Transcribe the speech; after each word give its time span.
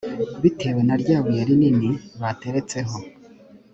bitewe 0.41 0.81
na 0.87 0.95
rya 1.01 1.17
buye 1.23 1.41
rinini 1.47 1.89
bateretseho 2.21 2.97